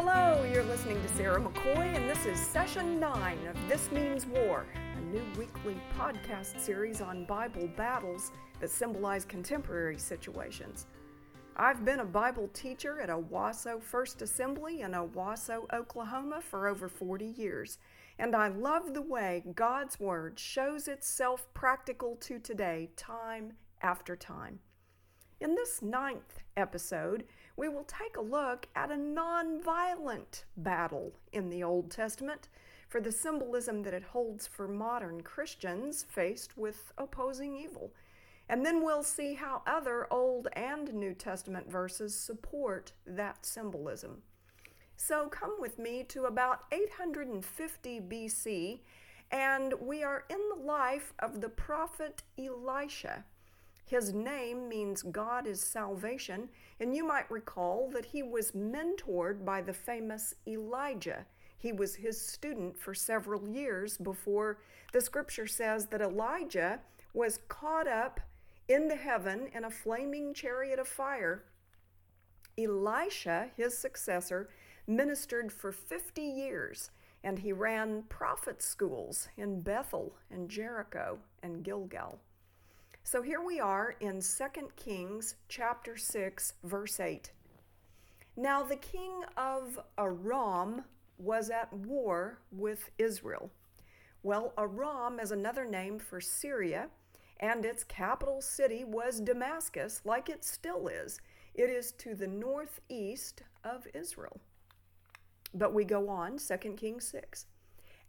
[0.00, 4.64] Hello, you're listening to Sarah McCoy, and this is session nine of This Means War,
[4.96, 8.30] a new weekly podcast series on Bible battles
[8.60, 10.86] that symbolize contemporary situations.
[11.56, 17.26] I've been a Bible teacher at Owasso First Assembly in Owasso, Oklahoma for over 40
[17.26, 17.78] years,
[18.20, 24.60] and I love the way God's Word shows itself practical to today, time after time.
[25.40, 27.24] In this ninth episode,
[27.58, 32.46] we will take a look at a nonviolent battle in the Old Testament
[32.88, 37.92] for the symbolism that it holds for modern Christians faced with opposing evil.
[38.48, 44.22] And then we'll see how other Old and New Testament verses support that symbolism.
[44.96, 48.80] So come with me to about 850 BC,
[49.32, 53.24] and we are in the life of the prophet Elisha.
[53.88, 59.62] His name means God is salvation, and you might recall that he was mentored by
[59.62, 61.24] the famous Elijah.
[61.56, 64.58] He was his student for several years before
[64.92, 66.80] the scripture says that Elijah
[67.14, 68.20] was caught up
[68.68, 71.44] into heaven in a flaming chariot of fire.
[72.58, 74.50] Elisha, his successor,
[74.86, 76.90] ministered for 50 years
[77.24, 82.20] and he ran prophet schools in Bethel and Jericho and Gilgal.
[83.10, 87.30] So here we are in 2 Kings chapter 6 verse 8.
[88.36, 90.84] Now the king of Aram
[91.16, 93.50] was at war with Israel.
[94.22, 96.90] Well, Aram is another name for Syria,
[97.40, 101.18] and its capital city was Damascus, like it still is.
[101.54, 104.38] It is to the northeast of Israel.
[105.54, 107.46] But we go on, 2 Kings 6.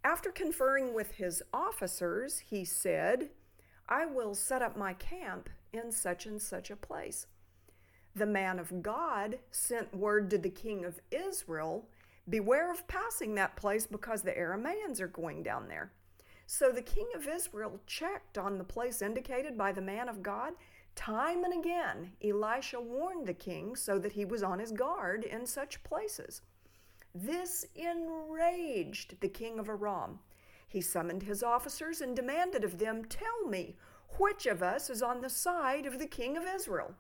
[0.04, 3.30] After conferring with his officers, he said,
[3.90, 7.28] I will set up my camp in such and such a place.
[8.16, 11.90] The man of God sent word to the king of Israel
[12.30, 15.92] Beware of passing that place because the Aramaeans are going down there.
[16.46, 20.54] So the king of Israel checked on the place indicated by the man of God.
[20.96, 25.48] Time and again, Elisha warned the king so that he was on his guard in
[25.48, 26.42] such places.
[27.16, 30.20] This enraged the king of Aram.
[30.70, 33.76] He summoned his officers and demanded of them, Tell me,
[34.20, 36.94] which of us is on the side of the king of Israel?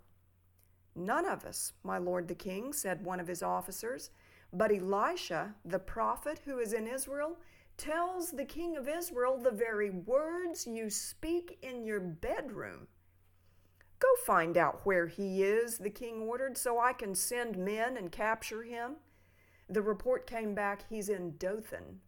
[0.96, 4.09] None of us, my lord the king, said one of his officers.
[4.52, 7.38] But Elisha, the prophet who is in Israel,
[7.78, 12.88] tells the king of Israel the very words you speak in your bedroom.
[14.00, 18.12] Go find out where he is, the king ordered, so I can send men and
[18.12, 18.96] capture him.
[19.69, 22.00] The report came back he's in Dothan,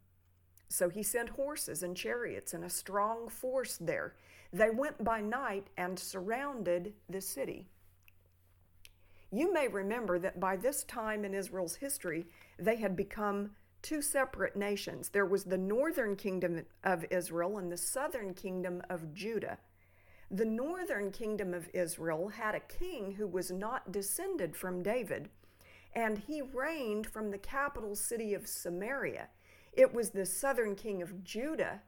[0.72, 4.16] so he sent horses and chariots and a strong force there.
[4.54, 7.68] They went by night and surrounded the city.
[9.32, 12.26] You may remember that by this time in Israel's history,
[12.58, 13.52] they had become
[13.82, 15.10] two separate nations.
[15.10, 19.58] There was the northern kingdom of Israel and the southern kingdom of Judah.
[20.30, 25.30] The northern kingdom of Israel had a king who was not descended from David,
[25.94, 29.28] and he reigned from the capital city of Samaria.
[29.74, 31.82] It was the southern king of Judah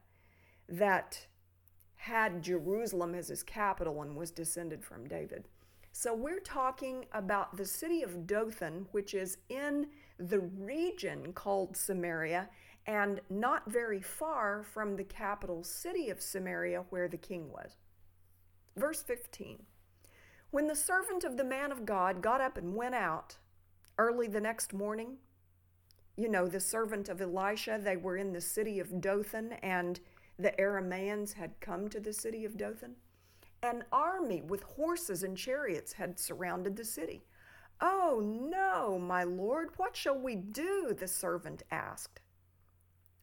[0.68, 1.26] that
[1.96, 5.48] had Jerusalem as his capital and was descended from David.
[5.92, 9.86] So we're talking about the city of Dothan, which is in
[10.18, 12.48] the region called Samaria
[12.86, 17.76] and not very far from the capital city of Samaria where the king was.
[18.76, 19.62] Verse 15
[20.50, 23.38] When the servant of the man of God got up and went out
[23.96, 25.18] early the next morning,
[26.16, 29.98] you know, the servant of Elisha, they were in the city of Dothan, and
[30.38, 32.94] the Aramaeans had come to the city of Dothan.
[33.62, 37.24] An army with horses and chariots had surrounded the city.
[37.80, 40.94] Oh, no, my lord, what shall we do?
[40.96, 42.20] the servant asked.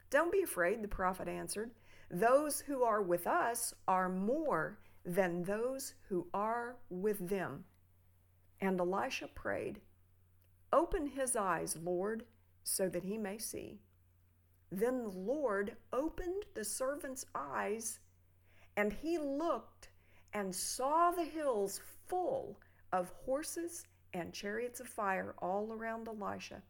[0.09, 1.71] Don't be afraid, the prophet answered.
[2.09, 7.63] Those who are with us are more than those who are with them.
[8.59, 9.79] And Elisha prayed,
[10.73, 12.25] Open his eyes, Lord
[12.63, 13.79] so that he may see.
[14.71, 17.99] Then the Lord opened the servant's eyes,
[18.77, 19.89] and he looked
[20.33, 22.59] and saw the hills full
[22.93, 26.61] of horses and chariots of fire all around Elisha.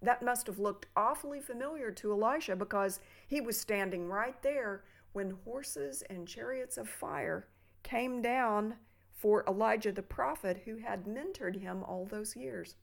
[0.00, 5.38] That must have looked awfully familiar to Elisha because he was standing right there when
[5.44, 7.46] horses and chariots of fire
[7.82, 8.74] came down
[9.12, 12.74] for Elijah the prophet who had mentored him all those years.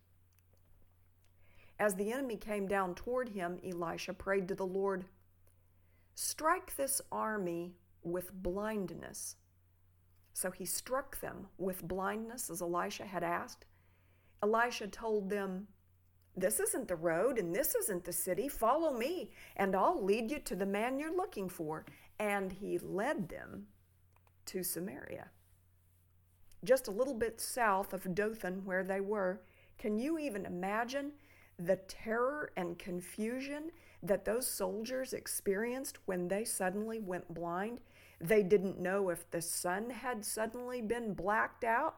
[1.79, 5.05] As the enemy came down toward him, Elisha prayed to the Lord,
[6.13, 9.37] Strike this army with blindness.
[10.33, 13.65] So he struck them with blindness, as Elisha had asked.
[14.43, 15.67] Elisha told them,
[16.35, 18.49] This isn't the road and this isn't the city.
[18.49, 21.85] Follow me, and I'll lead you to the man you're looking for.
[22.19, 23.67] And he led them
[24.47, 25.29] to Samaria.
[26.65, 29.41] Just a little bit south of Dothan, where they were,
[29.77, 31.13] can you even imagine
[31.59, 33.71] the terror and confusion
[34.01, 37.81] that those soldiers experienced when they suddenly went blind?
[38.21, 41.97] They didn't know if the sun had suddenly been blacked out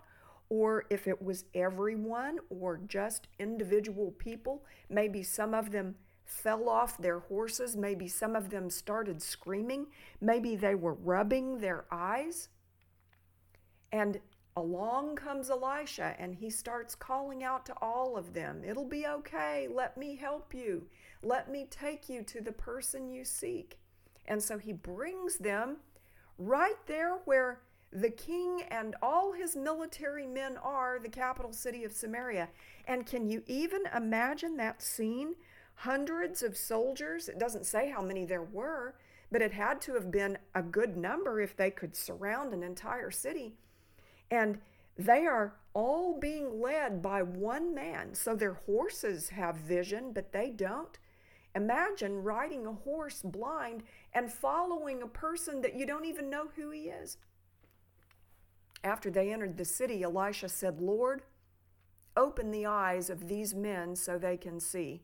[0.50, 4.66] or if it was everyone or just individual people.
[4.90, 7.76] Maybe some of them fell off their horses.
[7.76, 9.88] Maybe some of them started screaming.
[10.20, 12.50] Maybe they were rubbing their eyes.
[13.92, 14.20] And
[14.56, 19.68] along comes Elisha and he starts calling out to all of them It'll be okay.
[19.72, 20.88] Let me help you.
[21.24, 23.78] Let me take you to the person you seek.
[24.26, 25.78] And so he brings them
[26.38, 27.62] right there where
[27.94, 32.50] the king and all his military men are, the capital city of Samaria.
[32.88, 35.36] And can you even imagine that scene?
[35.76, 38.96] Hundreds of soldiers, it doesn't say how many there were,
[39.32, 43.12] but it had to have been a good number if they could surround an entire
[43.12, 43.56] city.
[44.32, 44.58] And
[44.98, 48.16] they are all being led by one man.
[48.16, 50.98] So their horses have vision, but they don't.
[51.54, 53.84] Imagine riding a horse blind
[54.14, 57.18] and following a person that you don't even know who he is.
[58.84, 61.24] After they entered the city, Elisha said, Lord,
[62.18, 65.04] open the eyes of these men so they can see.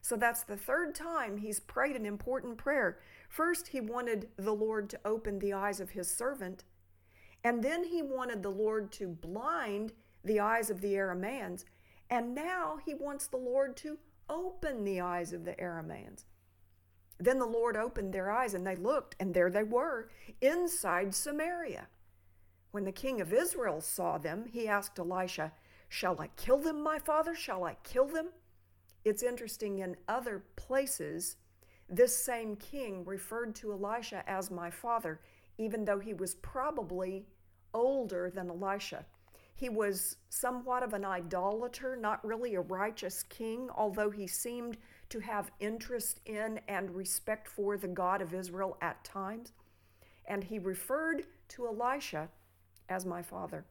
[0.00, 2.98] So that's the third time he's prayed an important prayer.
[3.28, 6.64] First, he wanted the Lord to open the eyes of his servant,
[7.44, 9.92] and then he wanted the Lord to blind
[10.24, 11.64] the eyes of the Aramaeans,
[12.10, 13.98] and now he wants the Lord to
[14.28, 16.24] open the eyes of the Aramaeans.
[17.18, 20.08] Then the Lord opened their eyes, and they looked, and there they were,
[20.40, 21.86] inside Samaria.
[22.72, 25.52] When the king of Israel saw them, he asked Elisha,
[25.88, 27.34] Shall I kill them, my father?
[27.34, 28.28] Shall I kill them?
[29.04, 31.36] It's interesting, in other places,
[31.88, 35.20] this same king referred to Elisha as my father,
[35.58, 37.26] even though he was probably
[37.74, 39.04] older than Elisha.
[39.54, 44.76] He was somewhat of an idolater, not really a righteous king, although he seemed
[45.10, 49.52] to have interest in and respect for the God of Israel at times.
[50.26, 52.28] And he referred to Elisha
[52.88, 53.64] as my father.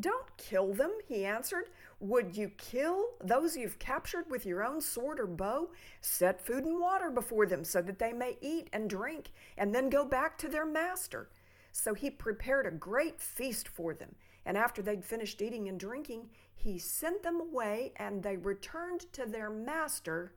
[0.00, 1.66] Don't kill them, he answered.
[2.00, 5.70] Would you kill those you've captured with your own sword or bow?
[6.00, 9.88] Set food and water before them so that they may eat and drink and then
[9.88, 11.30] go back to their master.
[11.72, 14.14] So he prepared a great feast for them.
[14.46, 19.26] And after they'd finished eating and drinking, he sent them away and they returned to
[19.26, 20.34] their master.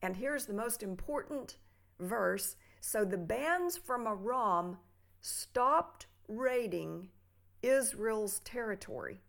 [0.00, 1.58] And here's the most important
[2.00, 2.56] verse.
[2.80, 4.78] So the bands from Aram
[5.20, 7.08] stopped raiding
[7.62, 9.20] Israel's territory.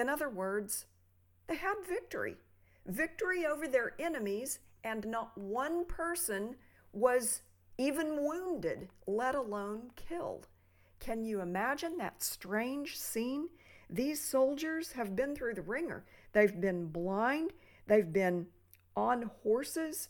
[0.00, 0.86] In other words,
[1.46, 2.36] they had victory
[2.86, 6.56] victory over their enemies, and not one person
[6.92, 7.42] was
[7.76, 10.48] even wounded, let alone killed.
[10.98, 13.48] Can you imagine that strange scene?
[13.90, 16.04] These soldiers have been through the ringer.
[16.32, 17.52] They've been blind,
[17.86, 18.46] they've been
[18.96, 20.08] on horses,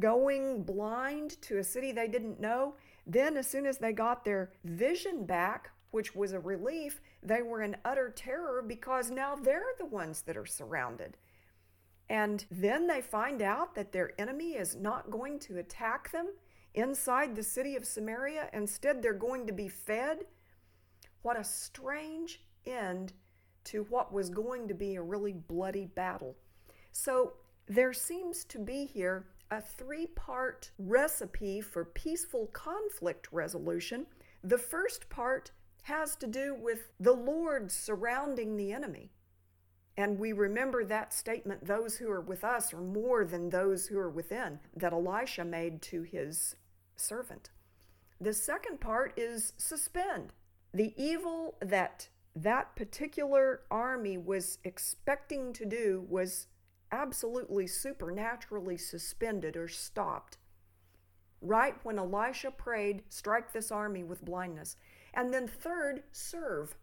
[0.00, 2.74] going blind to a city they didn't know,
[3.06, 7.62] then, as soon as they got their vision back, which was a relief, they were
[7.62, 11.16] in utter terror because now they're the ones that are surrounded.
[12.10, 16.28] And then they find out that their enemy is not going to attack them
[16.74, 18.48] inside the city of Samaria.
[18.52, 20.20] Instead, they're going to be fed.
[21.22, 23.12] What a strange end
[23.64, 26.36] to what was going to be a really bloody battle.
[26.92, 27.34] So,
[27.66, 34.06] there seems to be here a three part recipe for peaceful conflict resolution.
[34.42, 35.50] The first part
[35.88, 39.10] has to do with the Lord surrounding the enemy.
[39.96, 43.98] And we remember that statement those who are with us are more than those who
[43.98, 46.54] are within, that Elisha made to his
[46.94, 47.50] servant.
[48.20, 50.32] The second part is suspend.
[50.72, 56.46] The evil that that particular army was expecting to do was
[56.92, 60.38] absolutely supernaturally suspended or stopped.
[61.40, 64.76] Right when Elisha prayed, strike this army with blindness.
[65.14, 66.76] And then, third, serve.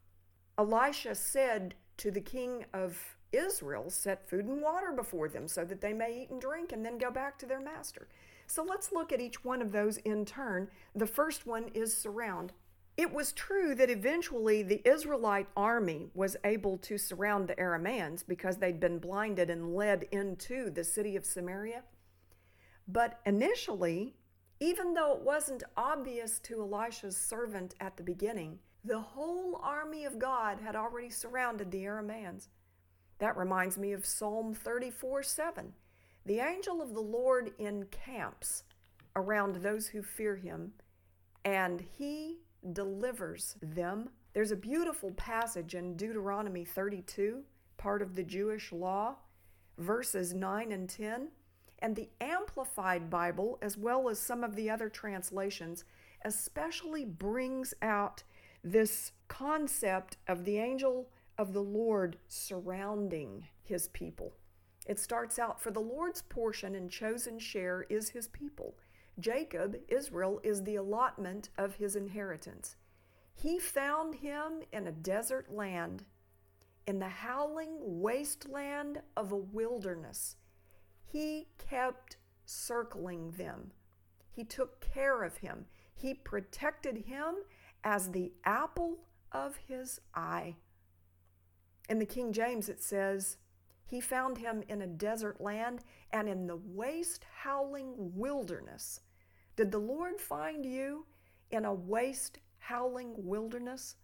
[0.58, 5.82] Elisha said to the king of Israel, Set food and water before them so that
[5.82, 8.08] they may eat and drink and then go back to their master.
[8.48, 10.70] So let's look at each one of those in turn.
[10.94, 12.53] The first one is surround.
[12.98, 18.58] It was true that eventually the Israelite army was able to surround the Arameans because
[18.58, 21.84] they'd been blinded and led into the city of Samaria.
[22.88, 24.15] But initially,
[24.59, 30.19] even though it wasn't obvious to Elisha's servant at the beginning, the whole army of
[30.19, 32.47] God had already surrounded the Aramaeans.
[33.19, 35.74] That reminds me of Psalm 34 7.
[36.25, 38.63] The angel of the Lord encamps
[39.15, 40.74] around those who fear him,
[41.43, 42.39] and he
[42.74, 44.09] delivers them.
[44.33, 47.43] There's a beautiful passage in Deuteronomy 32,
[47.77, 49.15] part of the Jewish law,
[49.77, 51.29] verses 9 and 10.
[51.79, 55.84] And the Amplified Bible, as well as some of the other translations,
[56.24, 58.24] especially brings out
[58.63, 64.34] this concept of the angel of the Lord surrounding his people.
[64.88, 68.75] It starts out For the Lord's portion and chosen share is his people.
[69.20, 72.75] Jacob, Israel, is the allotment of his inheritance.
[73.34, 76.05] He found him in a desert land,
[76.88, 80.36] in the howling wasteland of a wilderness.
[81.15, 83.72] He kept circling them.
[84.29, 85.67] He took care of him.
[85.93, 87.36] He protected him
[87.86, 88.98] as the apple
[89.31, 90.57] of his eye.
[91.88, 93.38] In the King James, it says,
[93.86, 99.00] He found him in a desert land and in the waste, howling wilderness.
[99.55, 101.05] Did the Lord find you
[101.50, 103.95] in a waste, howling wilderness?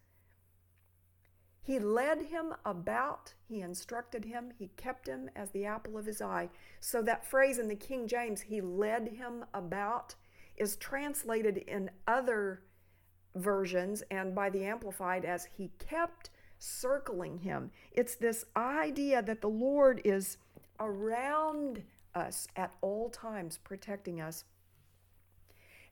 [1.63, 6.21] He led him about, he instructed him, he kept him as the apple of his
[6.21, 6.49] eye.
[6.79, 10.15] So that phrase in the King James, he led him about,
[10.57, 12.63] is translated in other
[13.35, 17.71] versions and by the Amplified as he kept circling him.
[17.91, 20.37] It's this idea that the Lord is
[20.79, 21.83] around
[22.15, 24.45] us at all times, protecting us.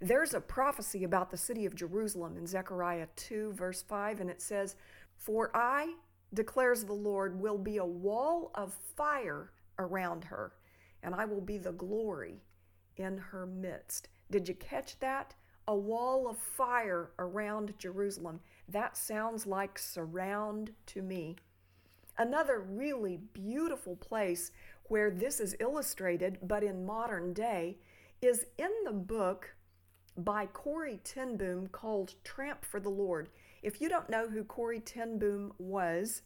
[0.01, 4.41] There's a prophecy about the city of Jerusalem in Zechariah 2, verse 5, and it
[4.41, 4.75] says,
[5.19, 5.95] For I,
[6.33, 10.53] declares the Lord, will be a wall of fire around her,
[11.03, 12.41] and I will be the glory
[12.95, 14.07] in her midst.
[14.31, 15.35] Did you catch that?
[15.67, 18.39] A wall of fire around Jerusalem.
[18.69, 21.35] That sounds like surround to me.
[22.17, 24.51] Another really beautiful place
[24.85, 27.77] where this is illustrated, but in modern day,
[28.21, 29.53] is in the book
[30.17, 33.29] by Corrie ten Boom called Tramp for the Lord.
[33.61, 36.21] If you don't know who Corrie ten Boom was,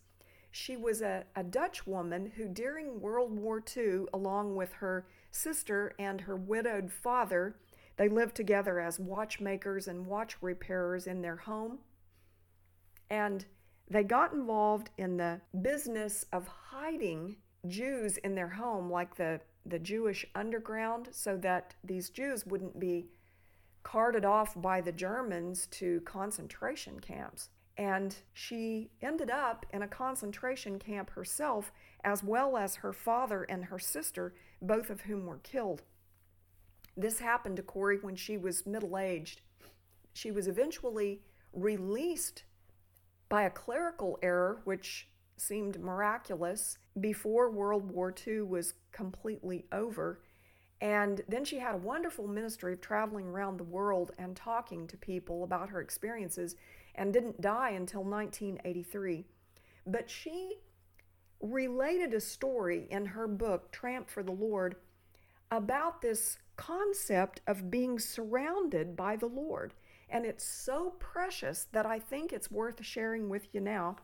[0.51, 5.93] she was a, a Dutch woman who, during World War II, along with her sister
[5.97, 7.55] and her widowed father,
[7.97, 11.79] they lived together as watchmakers and watch repairers in their home.
[13.09, 13.45] And
[13.89, 17.37] they got involved in the business of hiding
[17.67, 23.07] Jews in their home, like the, the Jewish underground, so that these Jews wouldn't be
[23.83, 27.49] carted off by the Germans to concentration camps.
[27.77, 31.71] And she ended up in a concentration camp herself,
[32.03, 35.81] as well as her father and her sister, both of whom were killed.
[36.95, 39.41] This happened to Corrie when she was middle aged.
[40.13, 41.21] She was eventually
[41.51, 42.43] released
[43.29, 50.19] by a clerical error, which seemed miraculous, before World War II was completely over.
[50.83, 54.97] And then she had a wonderful ministry of traveling around the world and talking to
[54.97, 56.57] people about her experiences
[56.95, 59.23] and didn't die until 1983.
[59.87, 60.57] But she
[61.39, 64.75] related a story in her book, Tramp for the Lord,
[65.51, 69.73] about this concept of being surrounded by the Lord.
[70.09, 73.95] And it's so precious that I think it's worth sharing with you now.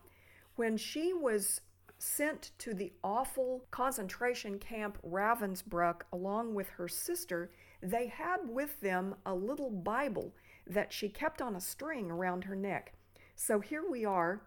[0.56, 1.60] When she was
[2.02, 7.50] sent to the awful concentration camp Ravensbrück along with her sister,
[7.82, 10.34] they had with them a little Bible
[10.66, 12.94] that she kept on a string around her neck.
[13.36, 14.42] So here we are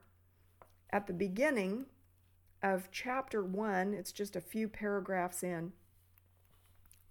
[0.91, 1.85] at the beginning
[2.61, 5.73] of chapter 1, it's just a few paragraphs in.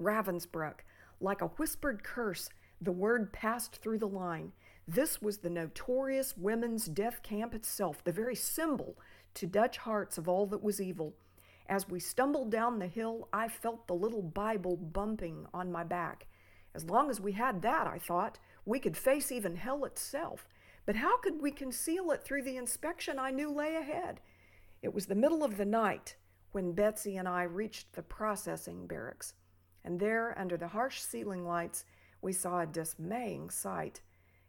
[0.00, 0.80] Ravensbrück,
[1.20, 2.48] like a whispered curse,
[2.80, 4.52] the word passed through the line.
[4.88, 8.96] This was the notorious women's death camp itself, the very symbol
[9.34, 11.14] to Dutch hearts of all that was evil.
[11.68, 16.26] As we stumbled down the hill, I felt the little Bible bumping on my back.
[16.74, 20.48] As long as we had that, I thought, we could face even hell itself.
[20.84, 24.20] But how could we conceal it through the inspection I knew lay ahead?
[24.82, 26.16] It was the middle of the night
[26.50, 29.34] when Betsy and I reached the processing barracks
[29.84, 31.84] and there, under the harsh ceiling lights,
[32.20, 34.00] we saw a dismaying sight.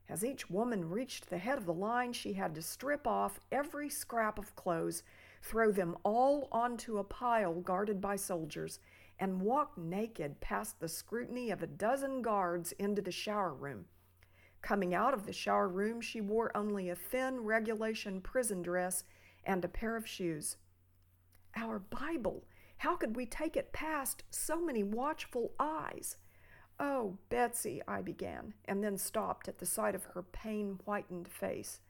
[0.09, 3.89] As each woman reached the head of the line, she had to strip off every
[3.89, 5.03] scrap of clothes,
[5.41, 8.79] throw them all onto a pile guarded by soldiers,
[9.19, 13.85] and walk naked past the scrutiny of a dozen guards into the shower room.
[14.61, 19.03] Coming out of the shower room, she wore only a thin regulation prison dress
[19.43, 20.57] and a pair of shoes.
[21.55, 22.43] Our Bible
[22.83, 26.17] how could we take it past so many watchful eyes?
[26.79, 31.81] Oh, Betsy, I began, and then stopped at the sight of her pain whitened face.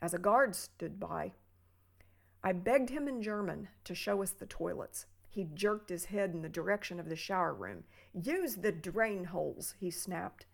[0.00, 1.32] As a guard stood by,
[2.42, 5.06] I begged him in German to show us the toilets.
[5.30, 7.84] He jerked his head in the direction of the shower room.
[8.12, 10.46] Use the drain holes, he snapped.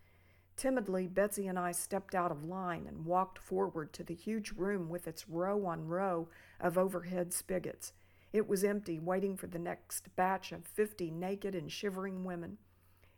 [0.56, 4.88] Timidly, Betsy and I stepped out of line and walked forward to the huge room
[4.88, 6.28] with its row on row
[6.60, 7.92] of overhead spigots.
[8.32, 12.58] It was empty, waiting for the next batch of fifty naked and shivering women.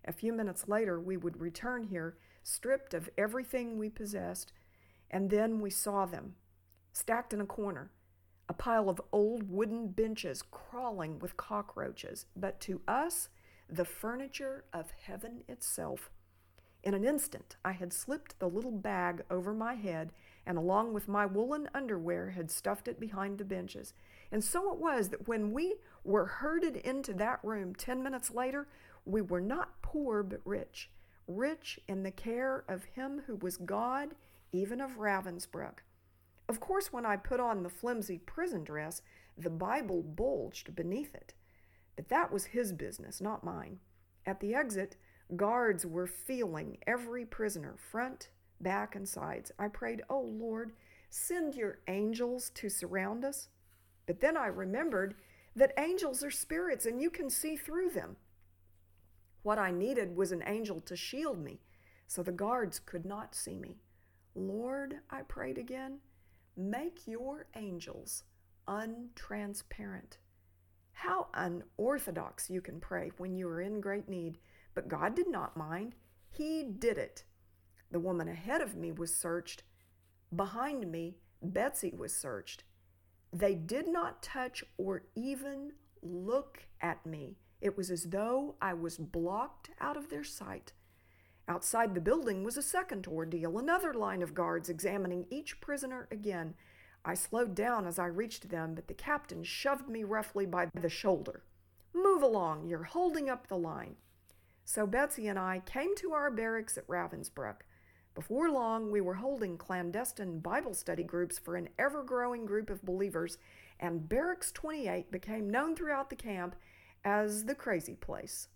[0.04, 4.52] A few minutes later, we would return here, stripped of everything we possessed,
[5.10, 6.34] and then we saw them,
[6.92, 7.90] stacked in a corner,
[8.48, 13.28] a pile of old wooden benches crawling with cockroaches, but to us,
[13.68, 16.10] the furniture of heaven itself.
[16.82, 20.12] In an instant, I had slipped the little bag over my head
[20.44, 23.94] and, along with my woolen underwear, had stuffed it behind the benches.
[24.32, 28.66] And so it was that when we were herded into that room ten minutes later,
[29.04, 30.90] we were not poor but rich,
[31.26, 34.14] rich in the care of Him who was God,
[34.52, 35.78] even of Ravensbrück.
[36.48, 39.02] Of course, when I put on the flimsy prison dress,
[39.36, 41.34] the Bible bulged beneath it.
[41.96, 43.78] But that was his business, not mine.
[44.26, 44.96] At the exit,
[45.36, 48.28] guards were feeling every prisoner, front,
[48.60, 49.52] back, and sides.
[49.58, 50.72] I prayed, Oh Lord,
[51.10, 53.48] send your angels to surround us.
[54.06, 55.14] But then I remembered
[55.54, 58.16] that angels are spirits and you can see through them.
[59.42, 61.60] What I needed was an angel to shield me
[62.06, 63.80] so the guards could not see me.
[64.34, 65.98] Lord, I prayed again,
[66.56, 68.24] make your angels
[68.68, 70.18] untransparent.
[70.92, 74.38] How unorthodox you can pray when you are in great need,
[74.74, 75.94] but God did not mind.
[76.30, 77.24] He did it.
[77.90, 79.64] The woman ahead of me was searched.
[80.34, 82.64] Behind me, Betsy was searched.
[83.32, 85.72] They did not touch or even
[86.02, 87.38] look at me.
[87.62, 90.72] It was as though I was blocked out of their sight.
[91.46, 96.54] Outside the building was a second ordeal, another line of guards examining each prisoner again.
[97.04, 100.88] I slowed down as I reached them, but the captain shoved me roughly by the
[100.88, 101.44] shoulder.
[101.94, 103.94] Move along, you're holding up the line.
[104.64, 107.58] So Betsy and I came to our barracks at Ravensbrück.
[108.14, 112.84] Before long, we were holding clandestine Bible study groups for an ever growing group of
[112.84, 113.38] believers,
[113.78, 116.56] and Barracks 28 became known throughout the camp
[117.04, 118.48] as the crazy place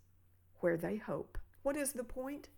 [0.60, 1.38] where they hope.
[1.62, 2.48] What is the point?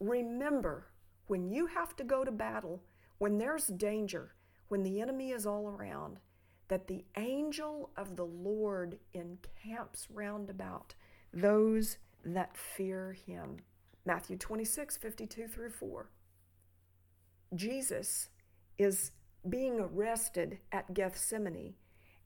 [0.00, 0.86] Remember,
[1.26, 2.82] when you have to go to battle,
[3.18, 4.34] when there's danger,
[4.68, 6.18] when the enemy is all around,
[6.68, 10.94] that the angel of the Lord encamps round about
[11.32, 13.58] those that fear him.
[14.04, 16.10] Matthew 26, 52 through 4.
[17.54, 18.28] Jesus
[18.78, 19.12] is
[19.48, 21.74] being arrested at Gethsemane,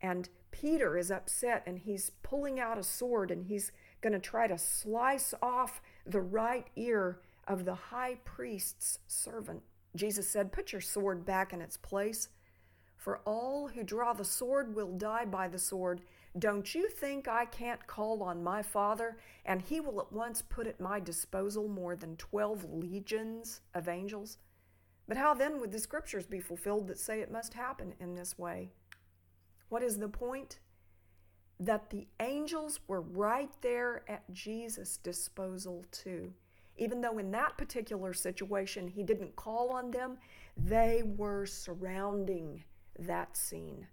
[0.00, 4.46] and Peter is upset and he's pulling out a sword and he's going to try
[4.46, 9.62] to slice off the right ear of the high priest's servant.
[9.94, 12.28] Jesus said, Put your sword back in its place,
[12.96, 16.02] for all who draw the sword will die by the sword.
[16.38, 20.66] Don't you think I can't call on my Father, and he will at once put
[20.66, 24.38] at my disposal more than twelve legions of angels?
[25.08, 28.36] But how then would the scriptures be fulfilled that say it must happen in this
[28.38, 28.72] way?
[29.68, 30.58] What is the point?
[31.58, 36.32] That the angels were right there at Jesus' disposal too.
[36.76, 40.18] Even though in that particular situation he didn't call on them,
[40.56, 42.64] they were surrounding
[42.98, 43.86] that scene.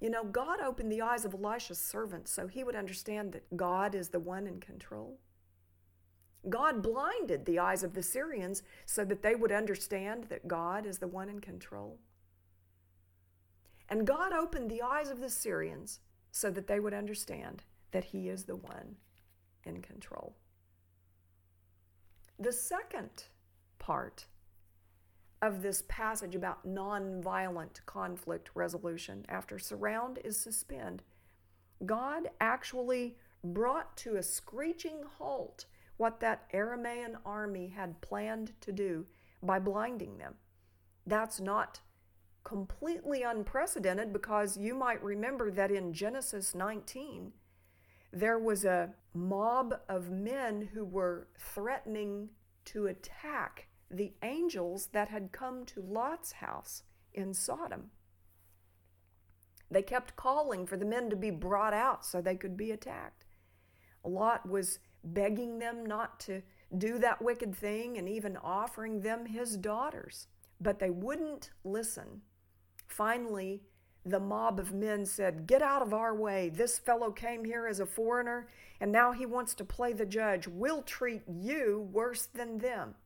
[0.00, 3.94] You know, God opened the eyes of Elisha's servant so he would understand that God
[3.94, 5.18] is the one in control.
[6.48, 10.98] God blinded the eyes of the Syrians so that they would understand that God is
[10.98, 11.98] the one in control.
[13.88, 18.28] And God opened the eyes of the Syrians so that they would understand that He
[18.28, 18.96] is the one
[19.64, 20.36] in control.
[22.38, 23.24] The second
[23.78, 24.26] part
[25.42, 31.02] of this passage about nonviolent conflict resolution after surround is suspend,
[31.84, 35.66] God actually brought to a screeching halt
[35.98, 39.06] what that Aramaean army had planned to do
[39.42, 40.34] by blinding them.
[41.06, 41.80] That's not
[42.44, 47.32] completely unprecedented because you might remember that in Genesis 19,
[48.12, 52.28] there was a mob of men who were threatening
[52.66, 57.90] to attack the angels that had come to Lot's house in Sodom.
[59.70, 63.24] They kept calling for the men to be brought out so they could be attacked.
[64.04, 66.42] Lot was begging them not to
[66.76, 70.28] do that wicked thing and even offering them his daughters,
[70.60, 72.22] but they wouldn't listen.
[72.86, 73.62] Finally,
[74.04, 76.50] the mob of men said, Get out of our way.
[76.50, 78.48] This fellow came here as a foreigner,
[78.80, 80.46] and now he wants to play the judge.
[80.46, 82.96] We'll treat you worse than them.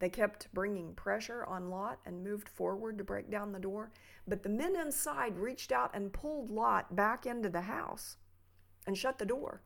[0.00, 3.90] They kept bringing pressure on Lot and moved forward to break down the door,
[4.26, 8.16] but the men inside reached out and pulled Lot back into the house
[8.86, 9.62] and shut the door.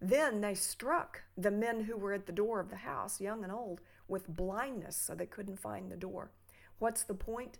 [0.00, 3.52] Then they struck the men who were at the door of the house, young and
[3.52, 6.32] old, with blindness so they couldn't find the door.
[6.78, 7.58] What's the point?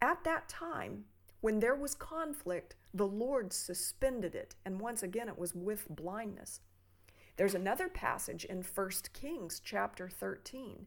[0.00, 1.04] At that time,
[1.40, 6.60] when there was conflict, the Lord suspended it, and once again it was with blindness.
[7.36, 10.86] There's another passage in 1 Kings chapter 13.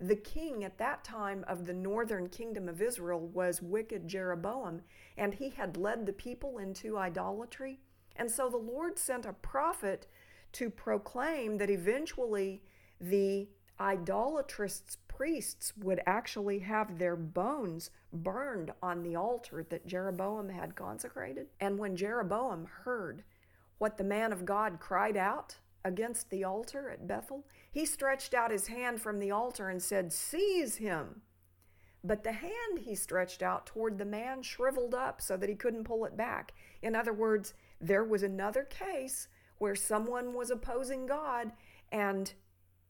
[0.00, 4.80] The king at that time of the northern kingdom of Israel was wicked Jeroboam,
[5.16, 7.80] and he had led the people into idolatry.
[8.16, 10.06] And so the Lord sent a prophet
[10.52, 12.62] to proclaim that eventually
[12.98, 20.74] the idolatrous priests would actually have their bones burned on the altar that Jeroboam had
[20.74, 21.48] consecrated.
[21.60, 23.22] And when Jeroboam heard
[23.76, 28.50] what the man of God cried out against the altar at Bethel, he stretched out
[28.50, 31.20] his hand from the altar and said, Seize him.
[32.02, 35.84] But the hand he stretched out toward the man shriveled up so that he couldn't
[35.84, 36.54] pull it back.
[36.80, 39.28] In other words, there was another case
[39.58, 41.52] where someone was opposing God
[41.92, 42.32] and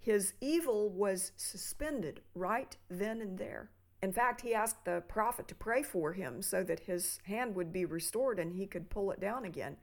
[0.00, 3.70] his evil was suspended right then and there.
[4.02, 7.70] In fact, he asked the prophet to pray for him so that his hand would
[7.70, 9.76] be restored and he could pull it down again.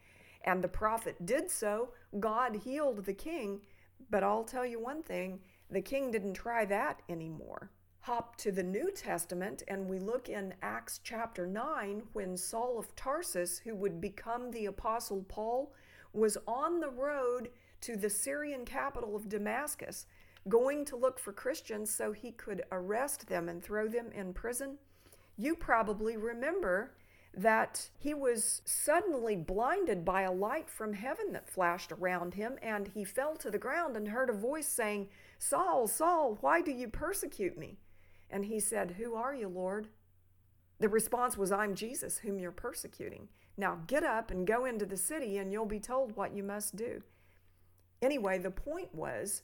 [0.44, 1.90] And the prophet did so.
[2.20, 3.62] God healed the king.
[4.10, 7.70] But I'll tell you one thing the king didn't try that anymore.
[8.00, 12.96] Hop to the New Testament and we look in Acts chapter 9 when Saul of
[12.96, 15.74] Tarsus, who would become the Apostle Paul,
[16.14, 17.50] was on the road
[17.82, 20.06] to the Syrian capital of Damascus,
[20.48, 24.78] going to look for Christians so he could arrest them and throw them in prison.
[25.38, 26.92] You probably remember
[27.34, 32.88] that he was suddenly blinded by a light from heaven that flashed around him, and
[32.88, 36.88] he fell to the ground and heard a voice saying, Saul, Saul, why do you
[36.88, 37.78] persecute me?
[38.30, 39.90] And he said, Who are you, Lord?
[40.80, 43.28] The response was, I'm Jesus, whom you're persecuting.
[43.56, 46.76] Now get up and go into the city, and you'll be told what you must
[46.76, 47.04] do.
[48.02, 49.44] Anyway, the point was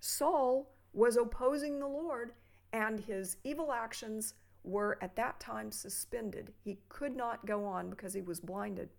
[0.00, 2.32] Saul was opposing the Lord,
[2.72, 6.52] and his evil actions were at that time suspended.
[6.62, 8.90] He could not go on because he was blinded.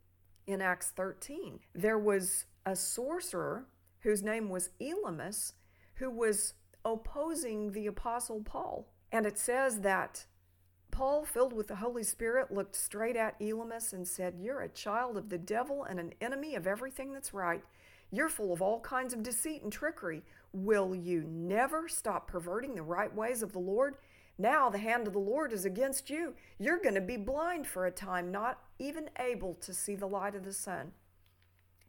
[0.47, 3.67] In Acts 13, there was a sorcerer
[3.99, 5.53] whose name was Elymas
[5.95, 6.53] who was
[6.85, 8.87] opposing the Apostle Paul.
[9.11, 10.25] And it says that
[10.91, 15.17] Paul, filled with the Holy Spirit, looked straight at Elymas and said, You're a child
[15.17, 17.63] of the devil and an enemy of everything that's right.
[18.11, 20.23] You're full of all kinds of deceit and trickery.
[20.53, 23.95] Will you never stop perverting the right ways of the Lord?
[24.37, 26.33] Now the hand of the Lord is against you.
[26.59, 30.35] You're going to be blind for a time, not even able to see the light
[30.35, 30.91] of the sun.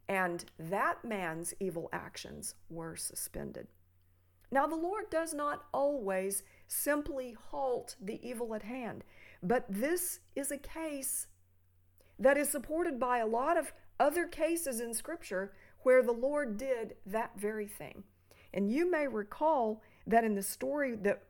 [0.09, 3.69] And that man's evil actions were suspended.
[4.51, 9.05] Now, the Lord does not always simply halt the evil at hand,
[9.43, 11.27] but this is a case
[12.19, 16.95] that is supported by a lot of other cases in Scripture where the Lord did
[17.07, 18.05] that very thing.
[18.53, 21.23] And you may recall that in the story that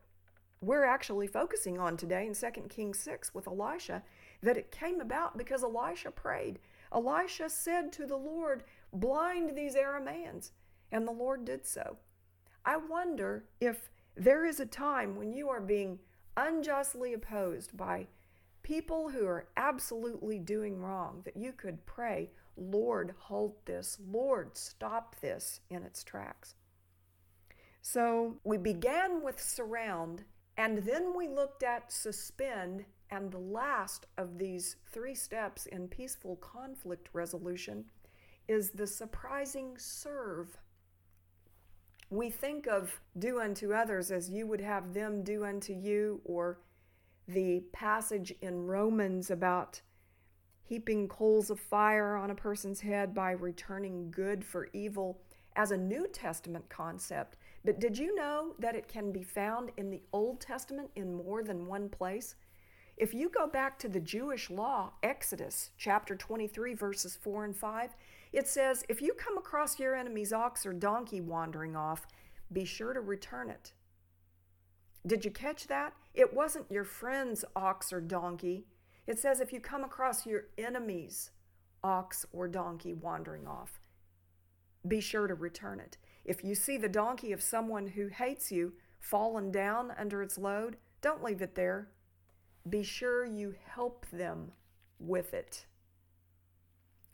[0.61, 4.03] we're actually focusing on today in 2 Kings 6 with Elisha,
[4.41, 6.59] that it came about because Elisha prayed.
[6.93, 10.51] Elisha said to the Lord, Blind these Aramaeans.
[10.91, 11.97] And the Lord did so.
[12.65, 15.99] I wonder if there is a time when you are being
[16.35, 18.07] unjustly opposed by
[18.63, 23.97] people who are absolutely doing wrong that you could pray, Lord, halt this.
[24.05, 26.55] Lord, stop this in its tracks.
[27.81, 30.23] So we began with surround,
[30.57, 36.35] and then we looked at suspend, and the last of these three steps in peaceful
[36.35, 37.85] conflict resolution
[38.47, 40.57] is the surprising serve.
[42.09, 46.59] We think of do unto others as you would have them do unto you, or
[47.27, 49.81] the passage in Romans about
[50.69, 55.19] heaping coals of fire on a person's head by returning good for evil
[55.55, 57.37] as a New Testament concept.
[57.65, 61.41] But did you know that it can be found in the Old Testament in more
[61.41, 62.35] than one place?
[62.97, 67.95] If you go back to the Jewish law, Exodus chapter 23, verses 4 and 5,
[68.31, 72.05] it says, If you come across your enemy's ox or donkey wandering off,
[72.53, 73.73] be sure to return it.
[75.07, 75.93] Did you catch that?
[76.13, 78.65] It wasn't your friend's ox or donkey,
[79.09, 81.31] it says if you come across your enemy's
[81.83, 83.81] ox or donkey wandering off,
[84.87, 85.97] be sure to return it.
[86.23, 90.77] If you see the donkey of someone who hates you fallen down under its load,
[91.01, 91.87] don't leave it there.
[92.69, 94.51] Be sure you help them
[94.99, 95.65] with it.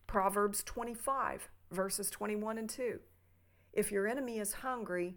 [0.06, 3.00] Proverbs 25, verses 21 and 2.
[3.72, 5.16] If your enemy is hungry,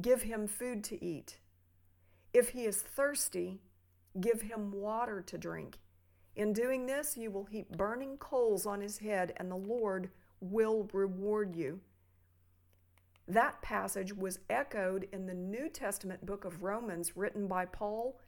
[0.00, 1.40] give him food to eat.
[2.32, 3.60] If he is thirsty,
[4.20, 5.80] give him water to drink.
[6.34, 10.88] In doing this, you will heap burning coals on his head, and the Lord will
[10.92, 11.80] reward you.
[13.28, 18.18] That passage was echoed in the New Testament book of Romans, written by Paul,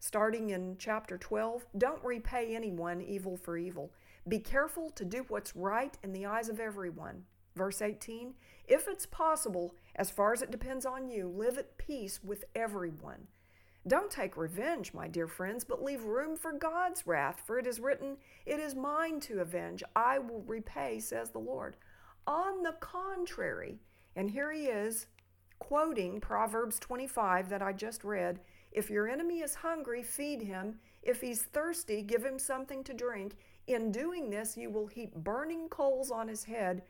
[0.00, 1.66] starting in chapter 12.
[1.76, 3.92] Don't repay anyone evil for evil.
[4.26, 7.24] Be careful to do what's right in the eyes of everyone.
[7.54, 8.34] Verse 18
[8.66, 13.28] If it's possible, as far as it depends on you, live at peace with everyone.
[13.86, 17.78] Don't take revenge, my dear friends, but leave room for God's wrath, for it is
[17.78, 21.76] written, It is mine to avenge, I will repay, says the Lord.
[22.26, 23.78] On the contrary,
[24.16, 25.06] and here he is
[25.60, 28.40] quoting Proverbs 25 that I just read
[28.72, 30.80] If your enemy is hungry, feed him.
[31.02, 33.36] If he's thirsty, give him something to drink.
[33.68, 36.82] In doing this, you will heap burning coals on his head.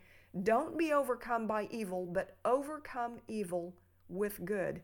[0.43, 3.75] Don't be overcome by evil, but overcome evil
[4.09, 4.81] with good.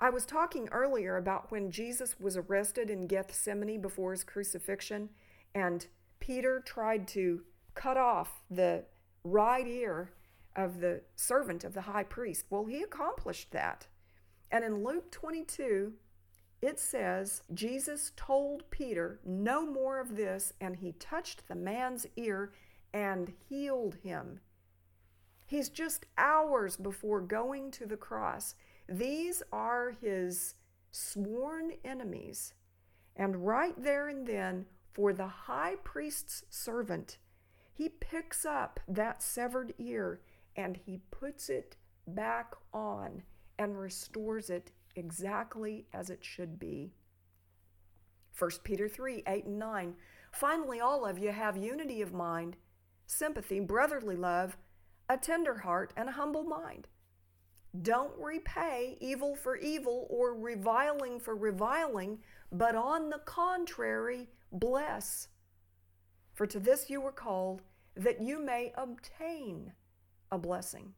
[0.00, 5.08] I was talking earlier about when Jesus was arrested in Gethsemane before his crucifixion,
[5.54, 5.86] and
[6.20, 7.42] Peter tried to
[7.74, 8.84] cut off the
[9.24, 10.12] right ear
[10.54, 12.46] of the servant of the high priest.
[12.50, 13.88] Well, he accomplished that.
[14.50, 15.92] And in Luke 22,
[16.62, 22.52] it says, Jesus told Peter, No more of this, and he touched the man's ear
[22.92, 24.40] and healed him.
[25.46, 28.54] He's just hours before going to the cross.
[28.88, 30.54] These are his
[30.90, 32.54] sworn enemies.
[33.16, 37.18] And right there and then, for the high priest's servant,
[37.72, 40.20] he picks up that severed ear
[40.56, 43.22] and he puts it back on
[43.58, 46.92] and restores it exactly as it should be.
[48.38, 49.94] 1 Peter 3 8 and 9.
[50.32, 52.56] Finally, all of you have unity of mind,
[53.06, 54.56] sympathy, brotherly love,
[55.08, 56.86] a tender heart, and a humble mind.
[57.82, 62.18] Don't repay evil for evil or reviling for reviling,
[62.50, 65.28] but on the contrary, bless.
[66.34, 67.62] For to this you were called,
[67.94, 69.72] that you may obtain
[70.30, 70.94] a blessing.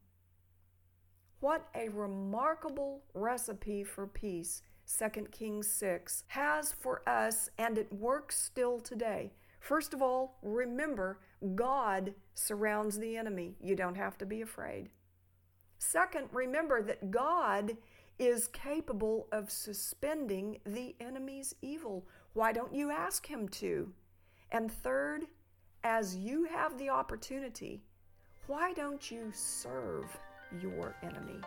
[1.39, 4.61] What a remarkable recipe for peace
[4.97, 9.31] 2 Kings 6 has for us, and it works still today.
[9.59, 11.19] First of all, remember
[11.55, 13.55] God surrounds the enemy.
[13.61, 14.89] You don't have to be afraid.
[15.83, 17.75] Second, remember that God
[18.19, 22.05] is capable of suspending the enemy's evil.
[22.33, 23.91] Why don't you ask Him to?
[24.51, 25.23] And third,
[25.83, 27.81] as you have the opportunity,
[28.45, 30.05] why don't you serve
[30.61, 31.41] your enemy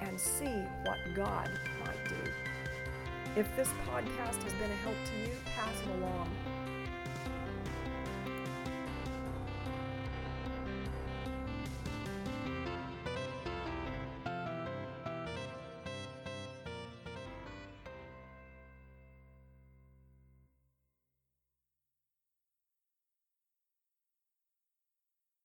[0.00, 1.50] and see what God
[1.84, 2.30] might do?
[3.36, 6.53] If this podcast has been a help to you, pass it